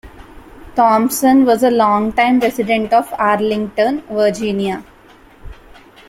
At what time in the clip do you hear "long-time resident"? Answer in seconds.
1.69-2.91